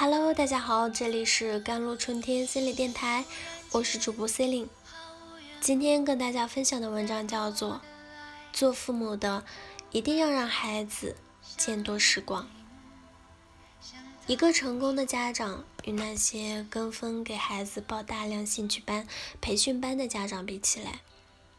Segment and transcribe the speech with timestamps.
[0.00, 3.26] Hello，大家好，这里是甘露春天心理电台，
[3.70, 4.68] 我是主播 c e l i n e
[5.60, 7.74] 今天跟大家分享的文章叫做
[8.50, 9.44] 《做父母的
[9.90, 11.16] 一定要让孩子
[11.58, 12.48] 见多识广》。
[14.26, 19.06] 一个成功的家长与那些跟风给孩子报大量兴趣班、
[19.42, 21.00] 培训班的家长比起来，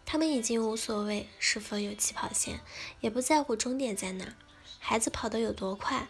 [0.04, 2.62] 他们已经无所谓是否有起跑线，
[3.02, 4.34] 也不在乎终点在哪，
[4.80, 6.08] 孩子跑得有多快，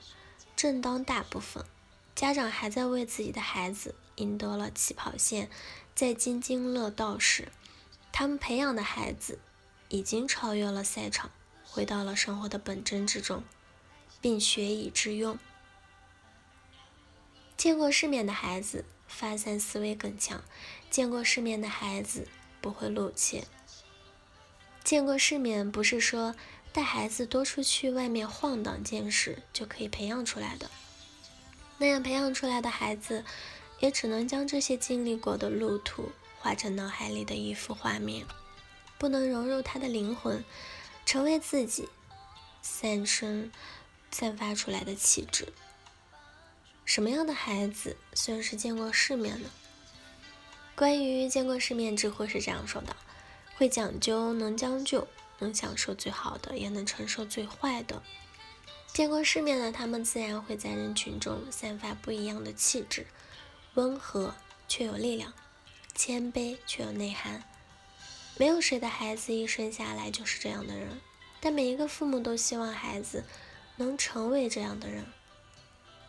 [0.56, 1.66] 正当大部分。
[2.16, 5.50] 家长还在为自己的孩子赢得了起跑线
[5.96, 7.52] 在津津乐道时，
[8.12, 9.40] 他们培养的孩子
[9.90, 11.32] 已经超越了赛场，
[11.64, 13.44] 回到了生活的本真之中，
[14.20, 15.40] 并学以致用。
[17.58, 20.44] 见过世面的孩子发散思维更强，
[20.90, 22.28] 见过世面的孩子
[22.60, 23.46] 不会露怯。
[24.84, 26.36] 见过世面不是说
[26.74, 30.70] 带孩子多出去外面晃荡见识就可以培养出来的。
[31.82, 33.26] 那样培养出来的孩子，
[33.80, 38.24] 也只能将这些经历过的路途画成脑海里的一幅画面，
[39.00, 40.46] 不能融入他的灵魂，
[41.08, 41.90] 成为自己
[42.62, 43.52] 散生、
[44.12, 45.52] 散发出来的气质。
[46.86, 49.50] 什么样的孩子算是见过世面呢？
[50.76, 52.96] 关于见过世面，知乎是这样说的：
[53.56, 55.08] 会讲究，能将就，
[55.40, 58.04] 能享受最好的，也能承受最坏的。
[58.94, 63.08] 见过世面的他们，自然会在人群中散发不一样的气质，
[63.76, 64.36] 温和
[64.68, 65.34] 却有力量，
[65.96, 67.44] 谦卑却有内涵。
[68.38, 71.00] 没有谁的孩子一生下来就是这样的人，
[71.40, 73.24] 但每一个父母都希望孩子
[73.78, 75.06] 能成为这样的人。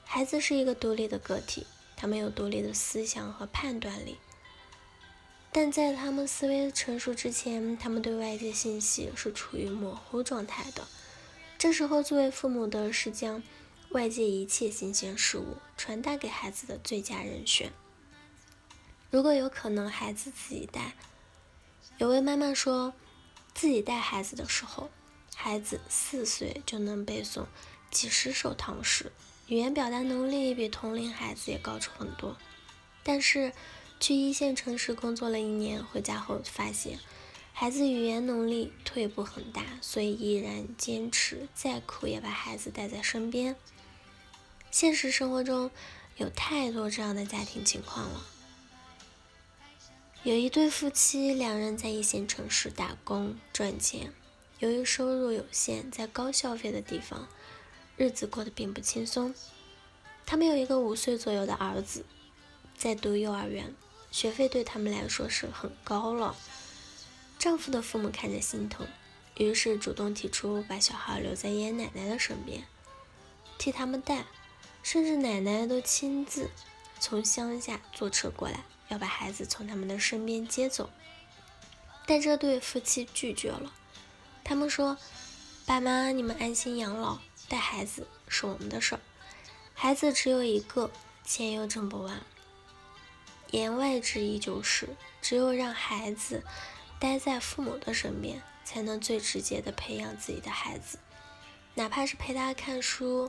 [0.04, 1.66] 孩子是一个独立的个体，
[1.96, 4.18] 他们有独立的思想和判断力，
[5.52, 10.88] 但在他们思维成熟之前，他们对外界信息是处于模糊状态的。
[11.62, 13.40] 这时候，作为父母的是将
[13.90, 17.72] 外界一切新鲜事物传达给孩子的最佳人选。
[19.12, 20.96] 如果有可能，孩子自己带。
[21.98, 22.92] 有位妈妈说，
[23.54, 24.90] 自己带孩子的时候，
[25.36, 27.46] 孩子四岁就能背诵
[27.92, 29.12] 几十首唐诗，
[29.46, 32.36] 语言表达能力比同龄孩子也高出很多。
[33.04, 33.52] 但是，
[34.00, 36.98] 去一线城市工作了一年，回家后发现。
[37.54, 43.54] 孩子语言能力退步很大，所以依然坚持，再苦也把孩子带在身边。
[44.70, 45.70] 现实生活中
[46.16, 48.26] 有太多这样的家庭情况了。
[50.24, 54.12] 有一对夫妻，两人在一线城市打工赚钱，
[54.58, 57.28] 由于收入有限，在高消费的地方，
[57.96, 59.34] 日子过得并不轻松。
[60.24, 62.04] 他们有一个五岁左右的儿子，
[62.76, 63.74] 在读幼儿园，
[64.10, 66.34] 学费对他们来说是很高了。
[67.42, 68.86] 丈夫的父母看着心疼，
[69.34, 72.62] 于是主动提出把小孩留在爷爷奶奶的身边，
[73.58, 74.26] 替他们带，
[74.84, 76.48] 甚至奶奶都亲自
[77.00, 80.88] 从乡下坐车过来，要把孩子从他们的身边接走。
[82.06, 83.74] 但这对夫妻拒绝了，
[84.44, 84.96] 他们说
[85.66, 89.00] ：“爸妈，你们安心养老，带孩子是我们的事儿，
[89.74, 90.92] 孩子只有一个，
[91.24, 92.22] 钱又挣不完。”
[93.50, 96.44] 言外之意就是，只有让孩子。
[97.02, 100.98] 待在父母的身边，才能最直接的培养自己的孩子。
[101.74, 103.28] 哪怕是陪他看书、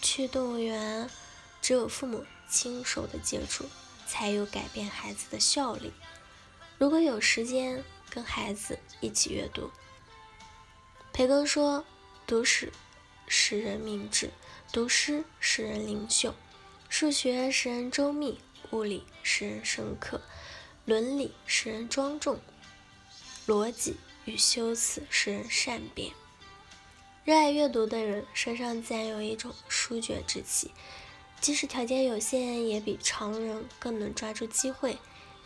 [0.00, 1.10] 去动物园，
[1.60, 3.68] 只有父母亲手的接触，
[4.06, 5.92] 才有改变孩子的效力。
[6.78, 9.72] 如果有时间跟孩子一起阅读，
[11.12, 11.84] 培根说
[12.24, 12.72] ：“读史
[13.26, 14.30] 使人明智，
[14.72, 16.36] 读诗使人灵秀，
[16.88, 18.38] 数学使人周密，
[18.70, 20.20] 物理使人深刻，
[20.84, 22.38] 伦理使人庄重。”
[23.48, 26.12] 逻辑与修辞使人善变。
[27.24, 30.70] 热爱阅读的人身上自然有一种书卷之气，
[31.40, 34.98] 即使条件有限，也比常人更能抓住机会，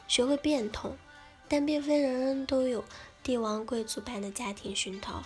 [0.09, 0.97] 学会变通。
[1.47, 2.85] 但并非人人都有
[3.23, 5.23] 帝王贵族般的家庭熏陶，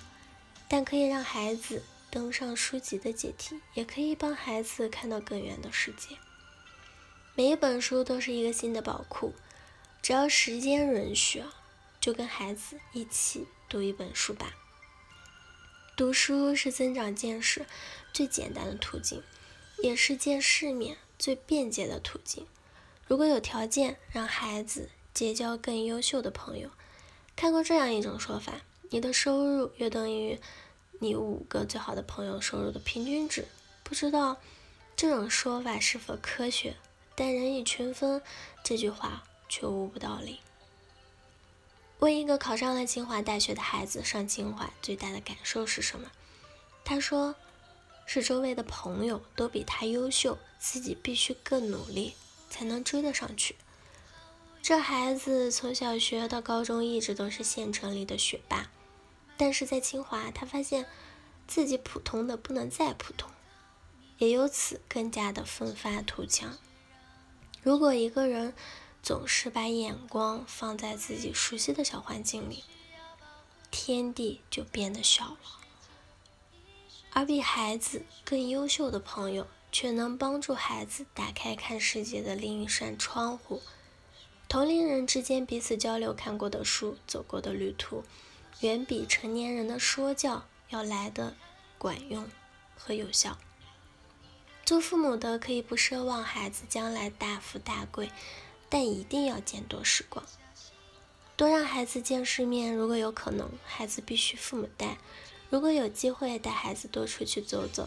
[0.69, 6.16] 但可以让孩子登上书籍的阶梯，也可以帮孩子看到更远的世界。
[7.34, 9.33] 每一本书都是一个新的宝库，
[10.03, 11.42] 只要时间允许。
[12.06, 14.54] 就跟孩子一起读一本书吧。
[15.97, 17.66] 读书是增长见识
[18.12, 19.24] 最简单的途径，
[19.82, 22.47] 也是见世面最便捷的途径。
[23.08, 26.70] 如果有条件让孩子结交更优秀的朋友，
[27.34, 28.60] 看过这样一种说法：
[28.91, 30.38] 你的收入约等于
[31.00, 33.48] 你五个最好的朋友收入的平均值。
[33.82, 34.36] 不知道
[34.94, 36.76] 这种说法是否科学，
[37.16, 38.22] 但人以群分
[38.62, 40.38] 这句话却无不道理。
[41.98, 46.10] 问一个考上了清华大学的孩子上清华最大的感受是什么？
[46.84, 47.34] 他说
[48.07, 52.15] ：“是周围的朋友都比他优秀，自己必须更努力
[52.51, 53.57] 才能追得上去。
[54.63, 58.71] 这孩子从小学到高中一直都是县城里的学霸，
[59.37, 60.87] 但是在清华，他发现
[61.47, 63.31] 自己普通的不能再普通，
[64.19, 66.59] 也由此更加的奋发图强。
[67.63, 68.54] 如果一个人
[69.06, 72.64] 总是把眼光放在自己熟悉的小环境里，
[73.70, 75.38] 天地就变得小了。
[77.12, 83.62] 而比孩子更优秀的朋友，却能帮助孩子打开看世界的另一扇窗户。
[84.48, 88.03] 同龄人之间彼此交流看过的书、走过的旅途，
[88.62, 91.36] 远比成年人的说教要来的
[91.78, 92.28] 管用
[92.76, 93.38] 和有效。
[94.64, 98.10] 做父母的可以不奢望孩子将来大富大贵，
[98.68, 100.24] 但一定要见多识广，
[101.36, 102.74] 多让孩子见世面。
[102.74, 104.97] 如果有可能，孩子必须父母带；
[105.51, 107.84] 如果有机会，带孩子多出去走走；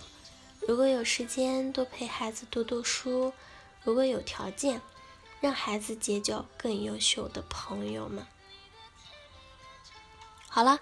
[0.68, 3.34] 如果有时间，多陪孩子读读书；
[3.84, 4.82] 如果有条件，
[5.42, 8.26] 让孩子结交更优秀的朋友们。
[10.48, 10.80] 好了，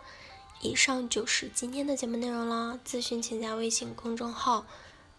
[0.61, 2.79] 以上就是今天的节目内容了。
[2.85, 4.65] 咨询请加微信公众号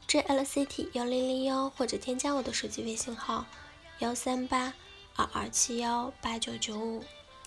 [0.09, 3.47] jlct 幺零零幺，或者添加我的手机微信号
[4.01, 4.73] 幺三八
[5.17, 7.03] 二二七幺八九九五。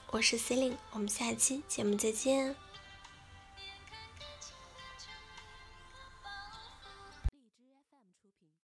[0.10, 2.54] 我是 c e l i n e 我们下期节目再见。